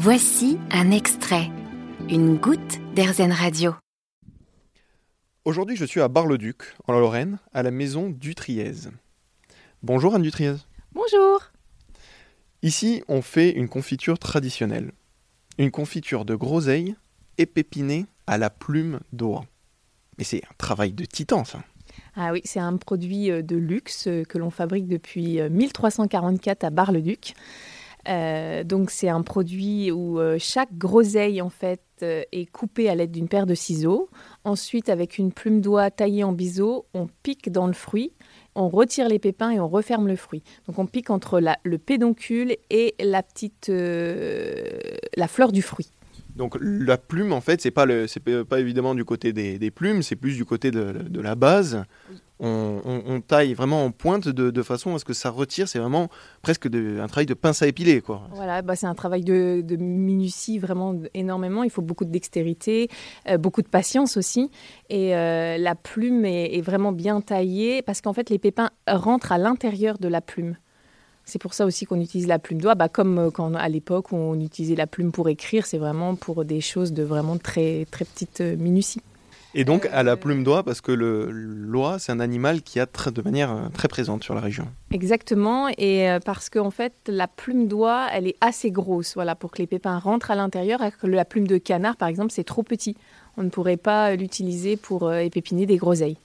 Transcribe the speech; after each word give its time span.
Voici 0.00 0.60
un 0.70 0.92
extrait, 0.92 1.50
une 2.08 2.36
goutte 2.36 2.78
d'Airzen 2.94 3.32
Radio. 3.32 3.74
Aujourd'hui, 5.44 5.74
je 5.74 5.84
suis 5.84 6.00
à 6.00 6.06
Bar-le-Duc, 6.06 6.76
en 6.86 6.92
Lorraine, 6.92 7.40
à 7.52 7.64
la 7.64 7.72
maison 7.72 8.08
Dutriez. 8.08 8.74
Bonjour 9.82 10.14
Anne 10.14 10.22
Dutriez. 10.22 10.54
Bonjour. 10.92 11.50
Ici, 12.62 13.02
on 13.08 13.22
fait 13.22 13.50
une 13.50 13.68
confiture 13.68 14.20
traditionnelle. 14.20 14.92
Une 15.58 15.72
confiture 15.72 16.24
de 16.24 16.36
groseille 16.36 16.94
épépinée 17.36 18.06
à 18.28 18.38
la 18.38 18.50
plume 18.50 19.00
d'oie. 19.12 19.46
Mais 20.16 20.22
c'est 20.22 20.44
un 20.44 20.54
travail 20.58 20.92
de 20.92 21.06
titan, 21.06 21.44
ça. 21.44 21.58
Ah 22.14 22.30
oui, 22.30 22.40
c'est 22.44 22.60
un 22.60 22.76
produit 22.76 23.32
euh, 23.32 23.42
de 23.42 23.56
luxe 23.56 24.06
euh, 24.06 24.22
que 24.22 24.38
l'on 24.38 24.50
fabrique 24.50 24.86
depuis 24.86 25.40
1344 25.42 26.62
euh, 26.62 26.66
à 26.68 26.70
Bar-le-Duc. 26.70 27.34
Donc 28.06 28.90
c'est 28.90 29.08
un 29.08 29.22
produit 29.22 29.90
où 29.92 30.18
chaque 30.38 30.76
groseille 30.76 31.42
en 31.42 31.50
fait 31.50 31.82
est 32.02 32.50
coupée 32.50 32.88
à 32.88 32.94
l'aide 32.94 33.10
d'une 33.10 33.28
paire 33.28 33.46
de 33.46 33.54
ciseaux. 33.54 34.08
Ensuite, 34.44 34.88
avec 34.88 35.18
une 35.18 35.32
plume 35.32 35.60
d'oie 35.60 35.90
taillée 35.90 36.24
en 36.24 36.32
biseau, 36.32 36.86
on 36.94 37.08
pique 37.22 37.50
dans 37.50 37.66
le 37.66 37.72
fruit, 37.72 38.12
on 38.54 38.68
retire 38.68 39.08
les 39.08 39.18
pépins 39.18 39.50
et 39.50 39.60
on 39.60 39.68
referme 39.68 40.06
le 40.08 40.16
fruit. 40.16 40.42
Donc 40.66 40.78
on 40.78 40.86
pique 40.86 41.10
entre 41.10 41.40
le 41.62 41.78
pédoncule 41.78 42.56
et 42.70 42.94
la 43.00 43.22
petite 43.22 43.68
la 43.68 45.28
fleur 45.28 45.52
du 45.52 45.62
fruit. 45.62 45.90
Donc 46.38 46.56
la 46.60 46.96
plume, 46.96 47.32
en 47.32 47.40
fait, 47.40 47.60
c'est 47.60 47.72
pas, 47.72 47.84
pas 48.48 48.60
évidemment 48.60 48.94
du 48.94 49.04
côté 49.04 49.32
des, 49.32 49.70
plumes, 49.72 50.02
c'est 50.02 50.16
plus 50.16 50.36
du 50.36 50.44
côté 50.44 50.70
de, 50.70 51.20
la 51.20 51.34
base. 51.34 51.82
On, 52.40 53.20
taille 53.26 53.54
vraiment 53.54 53.84
en 53.84 53.90
pointe 53.90 54.28
de, 54.28 54.62
façon 54.62 54.94
à 54.94 54.98
ce 54.98 55.04
que 55.04 55.12
ça 55.12 55.30
retire. 55.30 55.68
C'est 55.68 55.78
vraiment 55.78 56.08
presque 56.42 56.66
un 56.66 57.06
travail 57.06 57.26
de 57.26 57.34
pince 57.34 57.62
à 57.62 57.66
épiler. 57.66 58.00
Quoi. 58.00 58.22
Voilà, 58.32 58.62
bah 58.62 58.76
c'est 58.76 58.86
un 58.86 58.94
travail 58.94 59.22
de, 59.22 59.76
minutie 59.76 60.58
vraiment 60.58 60.94
énormément. 61.14 61.64
Il 61.64 61.70
faut 61.70 61.82
beaucoup 61.82 62.04
de 62.04 62.10
dextérité, 62.10 62.88
euh, 63.28 63.38
beaucoup 63.38 63.62
de 63.62 63.68
patience 63.68 64.16
aussi. 64.16 64.50
Et 64.88 65.16
euh, 65.16 65.58
la 65.58 65.74
plume 65.74 66.24
est 66.24 66.60
vraiment 66.60 66.92
bien 66.92 67.20
taillée 67.20 67.82
parce 67.82 68.00
qu'en 68.00 68.12
fait, 68.12 68.30
les 68.30 68.38
pépins 68.38 68.70
rentrent 68.86 69.32
à 69.32 69.38
l'intérieur 69.38 69.98
de 69.98 70.08
la 70.08 70.20
plume. 70.20 70.56
C'est 71.24 71.38
pour 71.38 71.52
ça 71.52 71.66
aussi 71.66 71.84
qu'on 71.84 72.00
utilise 72.00 72.26
la 72.26 72.38
plume 72.38 72.58
d'oie, 72.58 72.74
bah, 72.74 72.88
comme 72.88 73.18
euh, 73.18 73.54
à 73.56 73.68
l'époque 73.68 74.14
on 74.14 74.40
utilisait 74.40 74.76
la 74.76 74.86
plume 74.86 75.12
pour 75.12 75.28
écrire, 75.28 75.66
c'est 75.66 75.76
vraiment 75.76 76.14
pour 76.14 76.46
des 76.46 76.62
choses 76.62 76.94
de 76.94 77.02
vraiment 77.02 77.36
très, 77.36 77.86
très 77.90 78.06
petite 78.06 78.40
minutie. 78.40 79.02
Et 79.54 79.64
donc 79.64 79.86
à 79.92 80.02
la 80.02 80.16
plume 80.16 80.44
d'oie, 80.44 80.62
parce 80.62 80.80
que 80.80 80.92
l'oie, 80.92 81.98
c'est 81.98 82.12
un 82.12 82.20
animal 82.20 82.62
qui 82.62 82.80
a 82.80 82.86
de 82.86 83.22
manière 83.22 83.50
euh, 83.50 83.68
très 83.72 83.88
présente 83.88 84.22
sur 84.22 84.34
la 84.34 84.40
région. 84.40 84.68
Exactement, 84.92 85.68
et 85.78 86.08
parce 86.24 86.50
qu'en 86.50 86.70
fait, 86.70 86.92
la 87.06 87.26
plume 87.28 87.66
d'oie, 87.66 88.08
elle 88.12 88.26
est 88.26 88.36
assez 88.40 88.70
grosse, 88.70 89.14
voilà, 89.14 89.34
pour 89.34 89.50
que 89.50 89.58
les 89.58 89.66
pépins 89.66 89.98
rentrent 89.98 90.30
à 90.30 90.34
l'intérieur, 90.34 90.80
alors 90.80 90.96
que 90.96 91.06
la 91.06 91.24
plume 91.24 91.46
de 91.46 91.58
canard, 91.58 91.96
par 91.96 92.08
exemple, 92.08 92.32
c'est 92.32 92.44
trop 92.44 92.62
petit. 92.62 92.96
On 93.36 93.42
ne 93.42 93.50
pourrait 93.50 93.76
pas 93.76 94.14
l'utiliser 94.16 94.76
pour 94.76 95.12
épépiner 95.12 95.64
des 95.64 95.76
groseilles. 95.76 96.16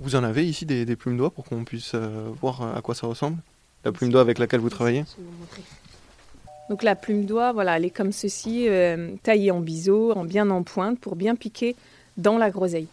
Vous 0.00 0.14
en 0.14 0.24
avez 0.24 0.46
ici 0.46 0.66
des, 0.66 0.96
plumes 0.96 1.16
d'oie 1.16 1.30
pour 1.30 1.44
qu'on 1.44 1.64
puisse 1.64 1.94
voir 2.40 2.76
à 2.76 2.80
quoi 2.82 2.94
ça 2.94 3.06
ressemble? 3.06 3.38
La 3.84 3.92
plume 3.92 4.10
d'oie 4.10 4.20
avec 4.20 4.38
laquelle 4.38 4.60
vous 4.60 4.70
travaillez? 4.70 5.04
Donc 6.68 6.82
la 6.82 6.94
plume 6.94 7.24
d'oie, 7.24 7.52
voilà, 7.52 7.76
elle 7.76 7.84
est 7.86 7.90
comme 7.90 8.12
ceci, 8.12 8.66
euh, 8.68 9.12
taillée 9.22 9.50
en 9.50 9.60
biseau, 9.60 10.12
en 10.12 10.24
bien 10.24 10.50
en 10.50 10.62
pointe, 10.62 10.98
pour 10.98 11.16
bien 11.16 11.34
piquer 11.34 11.74
dans 12.18 12.36
la 12.36 12.50
groseille. 12.50 12.88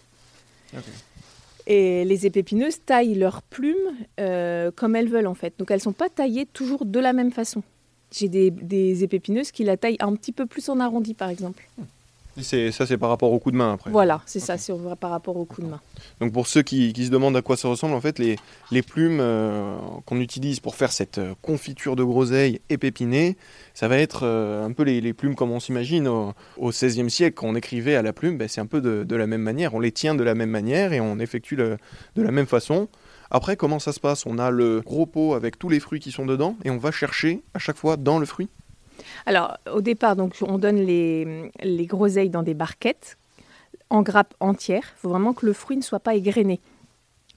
Et 1.68 2.06
les 2.06 2.26
épépineuses 2.26 2.80
taillent 2.86 3.16
leurs 3.16 3.42
plumes 3.42 3.76
euh, 4.20 4.72
comme 4.72 4.95
elles 4.95 5.09
veulent 5.09 5.28
en 5.28 5.34
fait. 5.34 5.54
Donc 5.58 5.72
elles 5.72 5.78
ne 5.78 5.81
sont 5.81 5.94
pas 5.94 6.09
taillées 6.09 6.45
toujours 6.45 6.86
de 6.86 7.00
la 7.00 7.12
même 7.12 7.31
façon. 7.31 7.64
J'ai 8.12 8.30
des, 8.30 8.52
des, 8.52 9.03
épépineuses 9.03 9.52
qui 9.52 9.64
la 9.64 9.76
taillent 9.76 9.98
un 10.00 10.16
petit 10.16 10.31
peu 10.31 10.46
plus 10.46 10.70
en 10.70 10.80
arrondi 10.80 11.16
par 11.16 11.30
exemple. 11.30 11.68
Ça, 12.41 12.86
c'est 12.86 12.97
par 12.97 13.09
rapport 13.09 13.31
au 13.31 13.39
coup 13.39 13.52
de 13.52 13.55
main 13.55 13.73
après. 13.73 13.91
Voilà, 13.91 14.22
c'est 14.25 14.39
ça, 14.39 14.58
c'est 14.58 14.73
par 15.00 15.11
rapport 15.11 15.38
au 15.38 15.45
coup 15.45 15.61
de 15.61 15.67
main. 15.67 15.80
Donc 16.19 16.33
pour 16.33 16.47
ceux 16.47 16.61
qui, 16.61 16.94
se 16.94 17.09
demandent 17.09 17.38
à 17.38 17.41
quoi 17.41 17.58
ça 17.58 17.67
ressemble, 17.67 17.94
en 17.94 18.01
fait, 18.01 18.19
les, 18.19 18.38
les 18.72 18.81
plumes 18.81 19.19
euh, 19.22 19.78
qu'on 20.06 20.19
utilise 20.19 20.59
pour 20.59 20.75
faire 20.75 20.91
cette 20.91 21.18
euh, 21.18 21.34
confiture 21.41 21.95
de 21.95 22.03
groseille 22.03 22.59
épépinée, 22.69 23.38
ça 23.74 23.88
va 23.88 23.97
être 23.97 24.22
euh, 24.24 24.66
un 24.66 24.72
peu 24.72 24.84
les, 24.84 25.13
plumes 25.13 25.35
comme 25.35 25.51
on 25.51 25.59
s'imagine 25.59 26.07
au, 26.07 26.34
XVIe 26.69 27.09
siècle 27.09 27.35
quand 27.35 27.47
on 27.47 27.56
écrivait 27.56 27.95
à 27.95 28.01
la 28.01 28.12
plume, 28.12 28.38
ben, 28.38 28.47
c'est 28.47 28.62
un 28.62 28.66
peu 28.66 28.81
de, 28.81 29.16
la 29.16 29.28
même 29.28 29.41
manière. 29.41 29.74
On 29.74 29.79
les 29.79 29.91
tient 29.91 30.16
de 30.16 30.24
la 30.24 30.35
même 30.35 30.50
manière 30.50 30.94
et 30.94 31.00
on 31.00 31.19
effectue 31.19 31.56
de 31.56 31.78
la 32.16 32.31
même 32.31 32.47
façon. 32.47 32.90
Après, 33.31 33.56
comment 33.56 33.79
ça 33.79 33.91
se 33.91 34.00
passe? 34.00 34.25
On 34.25 34.38
a 34.38 34.51
le 34.51 34.81
gros 34.81 35.06
pot 35.06 35.34
avec 35.34 35.57
tous 35.57 35.69
les 35.69 35.79
fruits 35.79 36.00
qui 36.00 36.12
sont 36.12 36.25
dedans 36.25 36.56
et 36.63 36.69
on 36.69 36.78
va 36.78 36.91
chercher 36.91 37.44
à 37.53 37.59
chaque 37.59 37.78
fois 37.78 37.97
dans 37.97 38.19
le 38.19 38.25
fruit 38.25 38.50
alors, 39.25 39.57
au 39.73 39.81
départ, 39.81 40.16
donc, 40.16 40.35
on 40.41 40.57
donne 40.57 40.78
les, 40.78 41.51
les 41.63 41.85
groseilles 41.85 42.29
dans 42.29 42.44
des 42.44 42.53
barquettes 42.53 43.17
en 43.89 44.01
grappe 44.01 44.33
entière. 44.39 44.83
Il 44.97 45.00
faut 45.01 45.09
vraiment 45.09 45.33
que 45.33 45.45
le 45.45 45.53
fruit 45.53 45.78
ne 45.78 45.81
soit 45.81 46.00
pas 46.00 46.16
égrené. 46.16 46.59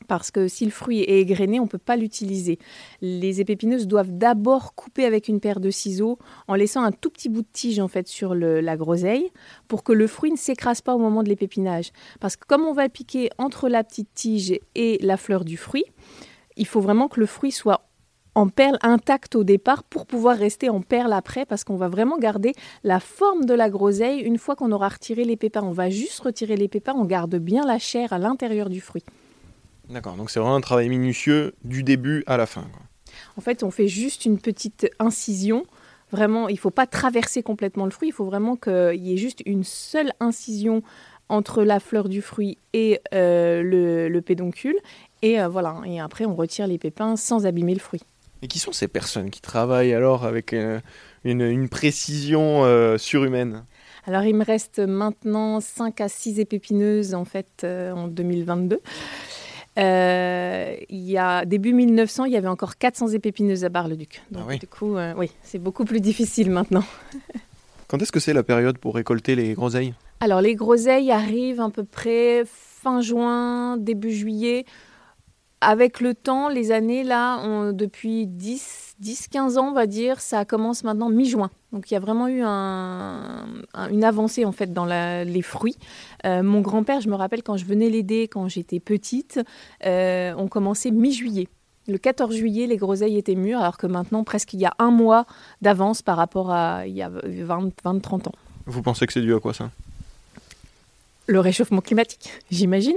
Parce 0.06 0.30
que 0.30 0.48
si 0.48 0.64
le 0.64 0.70
fruit 0.70 1.00
est 1.00 1.20
égrené, 1.20 1.60
on 1.60 1.64
ne 1.64 1.68
peut 1.68 1.76
pas 1.76 1.96
l'utiliser. 1.96 2.58
Les 3.02 3.40
épépineuses 3.40 3.86
doivent 3.86 4.16
d'abord 4.16 4.74
couper 4.74 5.04
avec 5.04 5.28
une 5.28 5.40
paire 5.40 5.60
de 5.60 5.70
ciseaux 5.70 6.18
en 6.46 6.54
laissant 6.54 6.82
un 6.82 6.92
tout 6.92 7.10
petit 7.10 7.28
bout 7.28 7.42
de 7.42 7.48
tige 7.52 7.78
en 7.78 7.88
fait 7.88 8.08
sur 8.08 8.34
la 8.34 8.76
groseille 8.76 9.30
pour 9.66 9.84
que 9.84 9.92
le 9.92 10.06
fruit 10.06 10.30
ne 10.30 10.36
s'écrase 10.36 10.80
pas 10.80 10.94
au 10.94 10.98
moment 10.98 11.22
de 11.22 11.28
l'épépinage. 11.28 11.92
Parce 12.20 12.36
que 12.36 12.46
comme 12.46 12.62
on 12.62 12.72
va 12.72 12.88
piquer 12.88 13.28
entre 13.36 13.68
la 13.68 13.84
petite 13.84 14.12
tige 14.14 14.58
et 14.74 14.98
la 15.02 15.18
fleur 15.18 15.44
du 15.44 15.58
fruit, 15.58 15.84
il 16.56 16.66
faut 16.66 16.80
vraiment 16.80 17.08
que 17.08 17.20
le 17.20 17.26
fruit 17.26 17.52
soit 17.52 17.87
en 18.38 18.46
perle 18.46 18.78
intacte 18.82 19.34
au 19.34 19.42
départ 19.42 19.82
pour 19.82 20.06
pouvoir 20.06 20.36
rester 20.36 20.68
en 20.68 20.80
perle 20.80 21.12
après 21.12 21.44
parce 21.44 21.64
qu'on 21.64 21.74
va 21.74 21.88
vraiment 21.88 22.18
garder 22.18 22.54
la 22.84 23.00
forme 23.00 23.46
de 23.46 23.52
la 23.52 23.68
groseille 23.68 24.20
une 24.20 24.38
fois 24.38 24.54
qu'on 24.54 24.70
aura 24.70 24.90
retiré 24.90 25.24
les 25.24 25.36
pépins. 25.36 25.62
On 25.64 25.72
va 25.72 25.90
juste 25.90 26.20
retirer 26.20 26.56
les 26.56 26.68
pépins, 26.68 26.94
on 26.94 27.04
garde 27.04 27.34
bien 27.34 27.66
la 27.66 27.80
chair 27.80 28.12
à 28.12 28.18
l'intérieur 28.18 28.68
du 28.68 28.80
fruit. 28.80 29.02
D'accord, 29.90 30.14
donc 30.14 30.30
c'est 30.30 30.38
vraiment 30.38 30.54
un 30.54 30.60
travail 30.60 30.88
minutieux 30.88 31.54
du 31.64 31.82
début 31.82 32.22
à 32.28 32.36
la 32.36 32.46
fin. 32.46 32.64
En 33.36 33.40
fait, 33.40 33.64
on 33.64 33.72
fait 33.72 33.88
juste 33.88 34.24
une 34.24 34.38
petite 34.38 34.88
incision. 35.00 35.64
Vraiment, 36.12 36.48
il 36.48 36.54
ne 36.54 36.58
faut 36.58 36.70
pas 36.70 36.86
traverser 36.86 37.42
complètement 37.42 37.86
le 37.86 37.90
fruit, 37.90 38.10
il 38.10 38.12
faut 38.12 38.24
vraiment 38.24 38.54
qu'il 38.54 39.04
y 39.04 39.12
ait 39.12 39.16
juste 39.16 39.42
une 39.46 39.64
seule 39.64 40.12
incision 40.20 40.84
entre 41.28 41.64
la 41.64 41.80
fleur 41.80 42.08
du 42.08 42.22
fruit 42.22 42.56
et 42.72 43.00
euh, 43.12 43.62
le, 44.08 44.20
pédoncule. 44.20 44.76
Et 45.22 45.40
euh, 45.40 45.48
voilà, 45.48 45.80
et 45.84 45.98
après 45.98 46.24
on 46.24 46.36
retire 46.36 46.68
les 46.68 46.78
pépins 46.78 47.16
sans 47.16 47.44
abîmer 47.44 47.74
le 47.74 47.80
fruit. 47.80 48.00
Et 48.42 48.48
qui 48.48 48.58
sont 48.58 48.72
ces 48.72 48.88
personnes 48.88 49.30
qui 49.30 49.40
travaillent 49.40 49.94
alors 49.94 50.24
avec 50.24 50.52
euh, 50.52 50.80
une, 51.24 51.68
précision 51.68 52.64
euh, 52.64 52.96
surhumaine? 52.98 53.64
Alors 54.06 54.22
il 54.22 54.34
me 54.34 54.44
reste 54.44 54.78
maintenant 54.78 55.60
5 55.60 56.00
à 56.00 56.08
6 56.08 56.38
épépineuses 56.40 57.14
en 57.14 57.24
fait 57.24 57.62
euh, 57.64 57.92
en 57.92 58.06
2022. 58.06 58.80
il 59.76 60.84
y 60.90 61.18
a 61.18 61.44
début 61.44 61.72
1900, 61.72 62.24
il 62.26 62.32
y 62.32 62.36
avait 62.36 62.48
encore 62.48 62.78
400 62.78 63.08
épépineuses 63.08 63.64
à 63.64 63.68
Bar-le-Duc. 63.68 64.22
Donc 64.30 64.44
ah 64.50 64.56
du 64.56 64.66
coup, 64.66 64.96
oui, 65.16 65.30
c'est 65.42 65.58
beaucoup 65.58 65.84
plus 65.84 66.00
difficile 66.00 66.50
maintenant. 66.50 66.84
Quand 67.88 68.00
est-ce 68.02 68.12
que 68.12 68.20
c'est 68.20 68.34
la 68.34 68.42
période 68.42 68.78
pour 68.78 68.94
récolter 68.94 69.34
les 69.34 69.54
groseilles? 69.54 69.94
Alors 70.20 70.40
les 70.40 70.54
groseilles 70.54 71.10
arrivent 71.10 71.60
à 71.60 71.70
peu 71.70 71.84
près 71.84 72.44
fin 72.46 73.00
juin, 73.00 73.76
début 73.78 74.12
juillet 74.12 74.64
avec 75.60 76.00
le 76.00 76.14
temps, 76.14 76.48
les 76.48 76.72
années, 76.72 77.02
là, 77.02 77.72
depuis 77.72 78.26
10, 78.26 78.96
10, 79.00 79.28
15 79.28 79.58
ans, 79.58 79.68
on 79.68 79.72
va 79.72 79.86
dire, 79.86 80.20
ça 80.20 80.44
commence 80.44 80.84
maintenant 80.84 81.10
mi-juin. 81.10 81.50
Donc 81.72 81.90
il 81.90 81.94
y 81.94 81.96
a 81.96 82.00
vraiment 82.00 82.28
eu 82.28 82.42
une 82.42 84.04
avancée 84.04 84.44
en 84.44 84.52
fait 84.52 84.72
dans 84.72 84.86
les 84.86 85.42
fruits. 85.42 85.76
Euh, 86.24 86.42
mon 86.42 86.60
grand-père, 86.60 87.00
je 87.00 87.08
me 87.08 87.14
rappelle 87.14 87.42
quand 87.42 87.56
je 87.56 87.64
venais 87.64 87.90
l'aider 87.90 88.28
quand 88.28 88.48
j'étais 88.48 88.80
petite, 88.80 89.40
euh, 89.84 90.32
on 90.36 90.48
commençait 90.48 90.90
mi-juillet. 90.90 91.48
Le 91.86 91.98
14 91.98 92.36
juillet, 92.36 92.66
les 92.66 92.76
groseilles 92.76 93.16
étaient 93.16 93.34
mûres, 93.34 93.60
alors 93.60 93.78
que 93.78 93.86
maintenant, 93.86 94.22
presque 94.22 94.52
il 94.52 94.60
y 94.60 94.66
a 94.66 94.74
un 94.78 94.90
mois 94.90 95.24
d'avance 95.62 96.02
par 96.02 96.16
rapport 96.18 96.50
à 96.50 96.86
il 96.86 96.94
y 96.94 97.02
a 97.02 97.08
20, 97.08 97.70
20 97.82 98.00
30 98.00 98.28
ans. 98.28 98.32
Vous 98.66 98.82
pensez 98.82 99.06
que 99.06 99.12
c'est 99.12 99.22
dû 99.22 99.34
à 99.34 99.40
quoi 99.40 99.54
ça? 99.54 99.70
Le 101.26 101.40
réchauffement 101.40 101.80
climatique, 101.80 102.30
j'imagine 102.50 102.96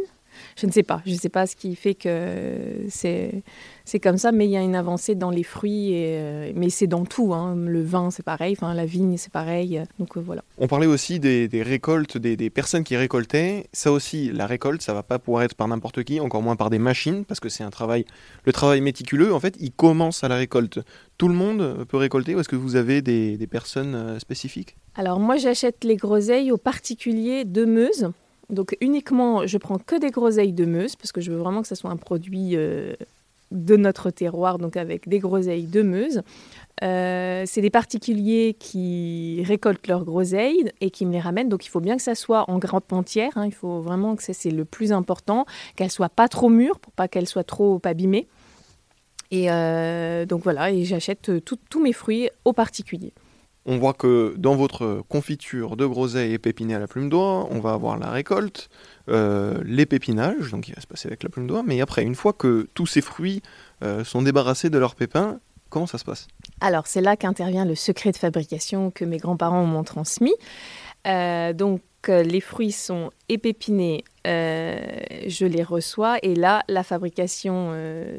je 0.58 0.66
ne 0.66 0.72
sais 0.72 0.84
pas. 0.84 1.02
Je 1.06 1.12
ne 1.12 1.18
sais 1.18 1.30
pas 1.30 1.48
ce 1.48 1.56
qui 1.56 1.76
fait 1.76 1.96
que 1.96 2.86
c'est 2.90 3.44
c'est 3.92 4.00
comme 4.00 4.18
ça, 4.18 4.32
mais 4.32 4.46
il 4.46 4.52
y 4.52 4.58
a 4.58 4.62
une 4.62 4.76
avancée 4.76 5.16
dans 5.16 5.32
les 5.32 5.44
fruits, 5.44 5.92
et, 5.92 6.16
euh, 6.18 6.52
mais 6.56 6.70
c'est 6.70 6.88
dans 6.88 7.04
tout. 7.04 7.34
Hein. 7.34 7.56
Le 7.58 7.84
vin, 7.84 8.12
c'est 8.12 8.24
pareil, 8.24 8.56
enfin, 8.58 8.74
la 8.74 8.86
vigne, 8.86 9.18
c'est 9.18 9.32
pareil. 9.32 9.82
Donc 10.00 10.18
euh, 10.18 10.22
voilà. 10.22 10.44
On 10.58 10.68
parlait 10.68 10.88
aussi 10.88 11.20
des, 11.20 11.50
récoltes, 11.62 12.18
des, 12.18 12.50
personnes 12.50 12.84
qui 12.84 12.96
récoltaient. 12.96 13.68
Ça 13.74 13.92
aussi, 13.92 14.32
la 14.32 14.46
récolte, 14.46 14.82
ça 14.82 14.94
va 14.94 15.04
pas 15.04 15.20
pouvoir 15.20 15.44
être 15.44 15.56
par 15.56 15.68
n'importe 15.68 16.04
qui, 16.04 16.20
encore 16.20 16.42
moins 16.42 16.56
par 16.56 16.70
des 16.70 16.80
machines, 16.80 17.26
parce 17.26 17.40
que 17.40 17.50
c'est 17.50 17.64
un 17.64 17.70
travail, 17.70 18.06
le 18.46 18.54
travail 18.54 18.82
méticuleux. 18.82 19.34
En 19.34 19.40
fait, 19.40 19.56
il 19.60 19.72
commence 19.72 20.24
à 20.24 20.28
la 20.28 20.36
récolte. 20.36 20.80
Tout 21.18 21.28
le 21.28 21.36
monde 21.36 21.86
peut 21.90 21.98
récolter, 21.98 22.36
ou 22.36 22.40
est-ce 22.40 22.50
que 22.50 22.56
vous 22.56 22.76
avez 22.76 23.02
des, 23.02 23.38
des 23.38 23.48
personnes 23.48 23.96
euh, 23.96 24.20
spécifiques? 24.20 24.78
Alors 24.96 25.20
moi, 25.20 25.38
j'achète 25.38 25.84
les 25.84 25.96
groseilles 25.96 26.52
aux 26.52 26.58
particuliers 26.58 27.46
de 27.46 27.66
Meuse. 27.66 28.12
Donc 28.52 28.76
uniquement, 28.82 29.48
je 29.48 29.58
prends 29.58 29.78
que 29.78 29.98
des 29.98 30.12
groseilles 30.12 30.54
de 30.54 30.66
Meuse 30.66 30.96
parce 30.96 31.12
que 31.12 31.22
je 31.22 31.32
veux 31.32 31.38
vraiment 31.38 31.62
que 31.62 31.68
ce 31.68 31.76
soit 31.76 31.90
un 31.90 31.98
produit 31.98 32.52
euh, 32.56 32.94
de 33.52 33.78
notre 33.78 34.10
terroir, 34.12 34.58
donc 34.58 34.78
avec 34.78 35.08
des 35.08 35.20
groseilles 35.20 35.68
de 35.68 35.82
Meuse. 35.82 36.22
Euh, 36.84 37.44
c'est 37.46 37.62
des 37.62 37.70
particuliers 37.70 38.56
qui 38.60 39.42
récoltent 39.46 39.88
leurs 39.88 40.04
groseilles 40.04 40.70
et 40.82 40.92
qui 40.92 41.06
me 41.06 41.14
les 41.14 41.20
ramènent. 41.20 41.50
Donc 41.50 41.66
il 41.66 41.70
faut 41.70 41.80
bien 41.80 41.96
que 41.96 42.02
ça 42.02 42.16
soit 42.16 42.50
en 42.50 42.60
grappe 42.60 42.92
entière. 42.92 43.32
Hein. 43.38 43.46
Il 43.46 43.54
faut 43.54 43.80
vraiment 43.80 44.16
que 44.16 44.24
ça, 44.24 44.34
c'est 44.34 44.52
le 44.52 44.66
plus 44.66 44.92
important, 44.92 45.46
qu'elles 45.76 45.92
soient 45.92 46.10
pas 46.10 46.28
trop 46.28 46.50
mûres 46.50 46.80
pour 46.80 46.92
pas 46.94 47.08
qu'elles 47.08 47.28
soient 47.28 47.44
trop 47.44 47.80
abîmées. 47.86 48.28
Et 49.32 49.50
euh, 49.50 50.26
donc 50.26 50.44
voilà, 50.44 50.74
j'achète 50.84 51.32
tous 51.46 51.82
mes 51.82 51.94
fruits 51.94 52.30
aux 52.44 52.52
particuliers. 52.52 53.14
On 53.66 53.78
voit 53.78 53.94
que 53.94 54.34
dans 54.38 54.56
votre 54.56 55.04
confiture 55.08 55.78
de 55.78 55.86
groseilles 55.86 56.34
et 56.34 56.74
à 56.74 56.80
la 56.80 56.88
plume 56.88 57.10
d'oie, 57.10 57.48
on 57.52 57.60
va 57.60 57.74
avoir 57.74 57.98
la 58.00 58.10
récolte, 58.10 58.70
euh, 59.10 59.62
les 59.64 59.86
pépinages, 59.86 60.52
donc 60.52 60.68
il 60.68 60.76
va 60.76 60.82
se 60.82 60.88
passer 60.88 61.08
avec 61.08 61.22
la 61.22 61.30
plume 61.30 61.46
d'oie, 61.46 61.62
mais 61.64 61.80
après, 61.80 62.04
une 62.04 62.16
fois 62.16 62.34
que 62.34 62.68
tous 62.74 62.88
ces 62.88 63.02
fruits 63.02 63.42
sont 64.04 64.22
débarrassés 64.22 64.70
de 64.70 64.78
leurs 64.78 64.94
pépins, 64.94 65.40
Comment 65.72 65.88
ça 65.88 65.98
se 65.98 66.04
passe? 66.04 66.28
Alors, 66.60 66.86
c'est 66.86 67.02
là 67.02 67.16
qu'intervient 67.16 67.64
le 67.64 67.76
secret 67.76 68.12
de 68.12 68.18
fabrication 68.18 68.92
que 68.92 69.06
mes 69.06 69.18
grands-parents 69.18 69.66
m'ont 69.66 69.86
transmis. 69.86 70.36
Euh, 71.08 71.54
donc, 71.54 71.82
euh, 72.10 72.24
les 72.24 72.42
fruits 72.42 72.74
sont 72.74 73.10
épépinés, 73.30 74.04
euh, 74.28 74.78
je 75.28 75.46
les 75.46 75.64
reçois 75.64 76.18
et 76.24 76.36
là, 76.36 76.64
la 76.68 76.84
fabrication 76.84 77.72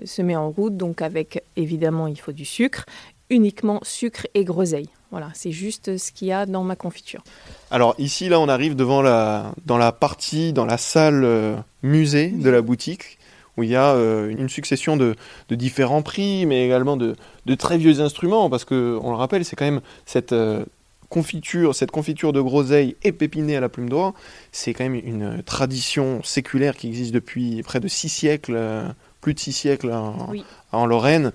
se 0.05 0.23
met 0.23 0.35
en 0.35 0.51
route. 0.51 0.79
Donc, 0.79 1.03
avec 1.03 1.45
évidemment, 1.57 2.07
il 2.07 2.19
faut 2.19 2.33
du 2.33 2.47
sucre, 2.47 2.87
uniquement 3.33 3.81
sucre 3.83 4.29
et 4.35 4.45
groseille. 4.45 4.89
Voilà, 5.11 5.31
c'est 5.35 5.53
juste 5.53 5.99
ce 5.99 6.13
qu'il 6.13 6.29
y 6.29 6.33
a 6.33 6.47
dans 6.47 6.63
ma 6.63 6.77
confiture. 6.77 7.23
Alors 7.71 7.95
ici, 7.99 8.29
là, 8.29 8.39
on 8.39 8.49
arrive 8.49 8.77
devant 8.77 9.03
la, 9.03 9.53
dans 9.67 9.77
la 9.77 9.93
partie, 9.93 10.53
dans 10.53 10.65
la 10.65 10.79
salle 10.79 11.63
musée 11.83 12.29
de 12.29 12.49
la 12.49 12.63
boutique 12.63 13.19
où 13.57 13.63
il 13.63 13.71
y 13.71 13.77
a 13.77 13.93
euh, 13.93 14.31
une 14.31 14.49
succession 14.49 14.97
de, 14.97 15.17
différents 15.51 16.03
prix, 16.03 16.47
mais 16.47 16.65
également 16.65 16.97
de, 16.97 17.17
très 17.59 17.79
vieux 17.79 18.01
instruments, 18.01 18.49
parce 18.49 18.65
que 18.65 18.99
on 19.03 19.11
le 19.11 19.17
rappelle, 19.17 19.45
c'est 19.45 19.57
quand 19.57 19.65
même 19.65 19.83
cette 20.07 20.33
euh, 20.33 20.65
confiture, 21.09 21.75
cette 21.75 21.91
confiture 21.91 22.33
de 22.33 22.41
groseille 22.41 22.97
épépinée 23.03 23.57
à 23.57 23.61
la 23.61 23.69
plume 23.69 23.89
d'oie, 23.89 24.15
c'est 24.53 24.73
quand 24.73 24.85
même 24.85 24.95
une 24.95 25.43
tradition 25.43 26.23
séculaire 26.23 26.77
qui 26.77 26.89
existe 26.89 27.13
depuis 27.13 27.63
près 27.63 27.81
de 27.81 27.89
six 27.89 28.09
siècles, 28.09 28.55
euh, 28.57 28.89
plus 29.21 29.35
de 29.35 29.39
six 29.39 29.53
siècles 29.53 29.93
en, 29.93 30.87
Lorraine. 30.87 31.33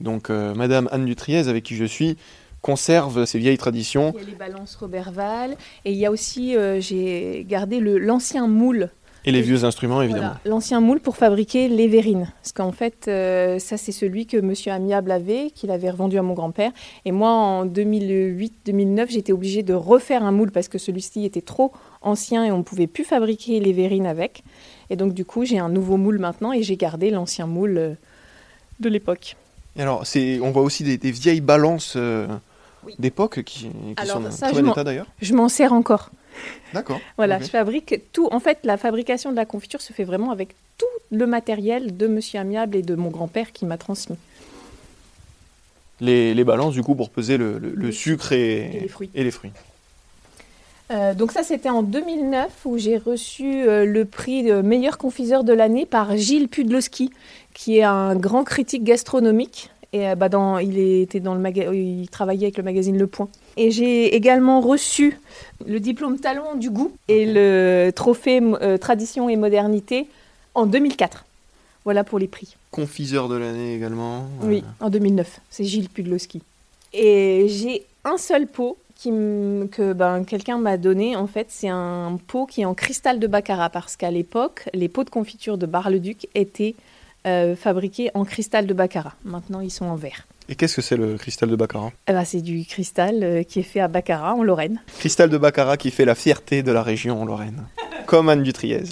Donc 0.00 0.30
Madame 0.30 0.88
Anne 0.92 1.04
Dutriez, 1.04 1.48
avec 1.48 1.64
qui 1.64 1.76
je 1.76 1.84
suis, 1.84 2.16
conserve 2.62 3.24
ces 3.24 3.38
vieilles 3.38 3.58
traditions. 3.58 4.12
Il 4.16 4.20
y 4.20 4.24
a 4.24 4.30
les 4.30 4.34
balances 4.34 4.76
Roberval, 4.76 5.56
et 5.84 5.92
il 5.92 5.98
y 5.98 6.06
a 6.06 6.10
aussi, 6.10 6.56
j'ai 6.80 7.44
gardé 7.48 7.80
l'ancien 7.80 8.46
moule 8.46 8.90
et 9.26 9.32
les 9.32 9.42
vieux 9.42 9.64
instruments, 9.64 10.00
évidemment. 10.00 10.32
L'ancien 10.46 10.80
moule 10.80 11.00
pour 11.00 11.16
fabriquer 11.16 11.68
les 11.68 11.88
verrines. 11.88 12.32
Parce 12.40 12.52
qu'en 12.52 12.72
fait, 12.72 13.06
euh, 13.06 13.58
ça, 13.58 13.76
c'est 13.76 13.92
celui 13.92 14.26
que 14.26 14.38
Monsieur 14.38 14.72
Amiable 14.72 15.10
avait, 15.10 15.50
qu'il 15.50 15.70
avait 15.70 15.90
revendu 15.90 16.18
à 16.18 16.22
mon 16.22 16.32
grand-père. 16.32 16.72
Et 17.04 17.12
moi, 17.12 17.30
en 17.30 17.66
2008-2009, 17.66 19.10
j'étais 19.10 19.32
obligée 19.32 19.62
de 19.62 19.74
refaire 19.74 20.22
un 20.22 20.32
moule 20.32 20.50
parce 20.50 20.68
que 20.68 20.78
celui-ci 20.78 21.26
était 21.26 21.42
trop 21.42 21.72
ancien 22.00 22.44
et 22.44 22.50
on 22.50 22.58
ne 22.58 22.62
pouvait 22.62 22.86
plus 22.86 23.04
fabriquer 23.04 23.60
les 23.60 23.74
verrines 23.74 24.06
avec. 24.06 24.42
Et 24.88 24.96
donc, 24.96 25.12
du 25.12 25.26
coup, 25.26 25.44
j'ai 25.44 25.58
un 25.58 25.68
nouveau 25.68 25.98
moule 25.98 26.18
maintenant 26.18 26.52
et 26.52 26.62
j'ai 26.62 26.76
gardé 26.76 27.10
l'ancien 27.10 27.46
moule 27.46 27.76
euh, 27.76 27.94
de 28.80 28.88
l'époque. 28.88 29.36
Alors, 29.82 30.04
on 30.42 30.50
voit 30.50 30.62
aussi 30.62 30.84
des, 30.84 31.10
vieilles 31.10 31.40
balances 31.40 31.94
euh, 31.96 32.26
d'époque 32.98 33.42
qui, 33.42 33.70
sont 34.04 34.24
en 34.24 34.28
très 34.28 34.62
bon 34.62 34.70
état 34.70 34.84
d'ailleurs. 34.84 35.06
Je 35.20 35.34
m'en 35.34 35.48
sers 35.48 35.72
encore. 35.72 36.10
D'accord. 36.72 37.00
Voilà, 37.16 37.38
je 37.40 37.46
fabrique 37.46 38.00
tout. 38.12 38.28
En 38.30 38.40
fait, 38.40 38.58
la 38.64 38.76
fabrication 38.76 39.30
de 39.30 39.36
la 39.36 39.44
confiture 39.44 39.80
se 39.80 39.92
fait 39.92 40.04
vraiment 40.04 40.30
avec 40.30 40.54
tout 40.78 40.86
le 41.10 41.26
matériel 41.26 41.96
de 41.96 42.06
Monsieur 42.06 42.40
Amiable 42.40 42.76
et 42.76 42.82
de 42.82 42.94
mon 42.94 43.10
grand-père 43.10 43.52
qui 43.52 43.66
m'a 43.66 43.76
transmis. 43.76 44.16
Les, 46.00 46.44
balances, 46.44 46.72
du 46.72 46.82
coup, 46.82 46.94
pour 46.94 47.10
peser 47.10 47.36
le, 47.36 47.92
sucre 47.92 48.32
et, 48.32 48.88
les 49.14 49.30
fruits. 49.30 49.52
Euh, 50.90 51.14
donc 51.14 51.32
ça, 51.32 51.42
c'était 51.42 51.70
en 51.70 51.82
2009 51.82 52.50
où 52.64 52.78
j'ai 52.78 52.98
reçu 52.98 53.62
euh, 53.62 53.84
le 53.84 54.04
prix 54.04 54.42
de 54.42 54.60
meilleur 54.60 54.98
confiseur 54.98 55.44
de 55.44 55.52
l'année 55.52 55.86
par 55.86 56.16
Gilles 56.16 56.48
Pudlowski, 56.48 57.10
qui 57.54 57.78
est 57.78 57.84
un 57.84 58.16
grand 58.16 58.44
critique 58.44 58.82
gastronomique. 58.82 59.70
Et 59.92 60.08
euh, 60.08 60.14
bah, 60.16 60.28
dans, 60.28 60.58
il, 60.58 60.78
était 60.78 61.20
dans 61.20 61.34
le 61.34 61.74
il 61.74 62.08
travaillait 62.08 62.46
avec 62.46 62.56
le 62.56 62.64
magazine 62.64 62.98
Le 62.98 63.06
Point. 63.06 63.28
Et 63.56 63.70
j'ai 63.70 64.14
également 64.14 64.60
reçu 64.60 65.18
le 65.66 65.78
diplôme 65.78 66.18
talon 66.18 66.56
du 66.56 66.70
goût 66.70 66.92
et 67.08 67.26
le 67.26 67.90
trophée 67.94 68.40
tradition 68.80 69.28
et 69.28 69.36
modernité 69.36 70.08
en 70.54 70.66
2004. 70.66 71.24
Voilà 71.84 72.04
pour 72.04 72.18
les 72.18 72.28
prix. 72.28 72.56
Confiseur 72.70 73.28
de 73.28 73.36
l'année 73.36 73.74
également. 73.74 74.26
Oui, 74.42 74.62
en 74.80 74.90
2009. 74.90 75.40
C'est 75.50 75.64
Gilles 75.64 75.88
Pudlowski. 75.88 76.42
Et 76.92 77.46
j'ai 77.48 77.84
un 78.04 78.16
seul 78.16 78.46
pot 78.46 78.76
qui 79.00 79.10
que 79.70 79.94
ben, 79.94 80.24
quelqu'un 80.24 80.58
m'a 80.58 80.76
donné. 80.76 81.16
En 81.16 81.26
fait, 81.26 81.46
c'est 81.48 81.68
un 81.68 82.18
pot 82.26 82.44
qui 82.44 82.60
est 82.60 82.64
en 82.66 82.74
cristal 82.74 83.18
de 83.18 83.26
baccarat 83.26 83.70
parce 83.70 83.96
qu'à 83.96 84.10
l'époque, 84.10 84.68
les 84.74 84.88
pots 84.88 85.04
de 85.04 85.10
confiture 85.10 85.56
de 85.56 85.64
Bar-le-Duc 85.64 86.28
étaient 86.34 86.74
euh, 87.26 87.56
fabriqués 87.56 88.10
en 88.12 88.24
cristal 88.24 88.66
de 88.66 88.74
baccarat. 88.74 89.14
Maintenant, 89.24 89.60
ils 89.60 89.70
sont 89.70 89.86
en 89.86 89.96
verre. 89.96 90.26
Et 90.50 90.54
qu'est-ce 90.54 90.76
que 90.76 90.82
c'est 90.82 90.96
le 90.96 91.16
cristal 91.16 91.48
de 91.48 91.54
Baccarat? 91.54 91.92
Eh 92.08 92.12
ben, 92.12 92.24
C'est 92.24 92.40
du 92.40 92.64
cristal 92.64 93.22
euh, 93.22 93.42
qui 93.44 93.60
est 93.60 93.62
fait 93.62 93.78
à 93.78 93.86
Baccarat, 93.86 94.34
en 94.34 94.42
Lorraine. 94.42 94.82
Cristal 94.98 95.30
de 95.30 95.38
Baccarat 95.38 95.76
qui 95.76 95.92
fait 95.92 96.04
la 96.04 96.16
fierté 96.16 96.64
de 96.64 96.72
la 96.72 96.82
région 96.82 97.22
en 97.22 97.24
Lorraine, 97.24 97.66
comme 98.06 98.28
Anne 98.28 98.42
Dutriez. 98.42 98.82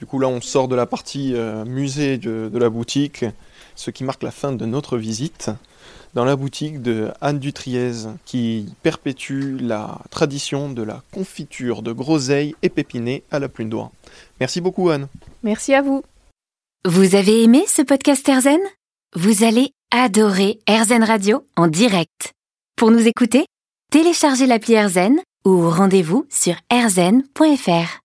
Du 0.00 0.06
coup, 0.06 0.18
là, 0.18 0.28
on 0.28 0.42
sort 0.42 0.68
de 0.68 0.74
la 0.74 0.84
partie 0.84 1.32
euh, 1.34 1.64
musée 1.64 2.18
de, 2.18 2.50
la 2.52 2.68
boutique, 2.68 3.24
ce 3.74 3.90
qui 3.90 4.04
marque 4.04 4.22
la 4.22 4.32
fin 4.32 4.52
de 4.52 4.66
notre 4.66 4.98
visite 4.98 5.50
dans 6.14 6.24
la 6.24 6.36
boutique 6.36 6.80
de 6.80 7.10
Anne 7.20 7.38
Dutriez, 7.38 7.92
qui 8.24 8.72
perpétue 8.82 9.58
la 9.60 9.98
tradition 10.10 10.70
de 10.70 10.82
la 10.82 11.02
confiture 11.12 11.82
de 11.82 11.92
groseilles 11.92 12.54
épépinées 12.62 13.22
à 13.30 13.38
la 13.38 13.48
plume 13.48 13.68
d'oie. 13.68 13.90
Merci 14.40 14.60
beaucoup, 14.60 14.90
Anne. 14.90 15.08
Merci 15.42 15.74
à 15.74 15.82
vous. 15.82 16.02
Vous 16.86 17.14
avez 17.14 17.42
aimé 17.42 17.64
ce 17.66 17.82
podcast 17.82 18.28
Erzen? 18.28 18.60
Vous 19.16 19.44
allez 19.44 19.70
adorer 19.90 20.58
AirZen 20.66 21.04
Radio 21.04 21.46
en 21.56 21.68
direct. 21.68 22.32
Pour 22.76 22.90
nous 22.90 23.06
écouter, 23.06 23.46
téléchargez 23.90 24.46
l'appli 24.46 24.74
AirZen 24.74 25.20
ou 25.44 25.70
rendez-vous 25.70 26.26
sur 26.30 26.54
airzen.fr. 26.70 28.00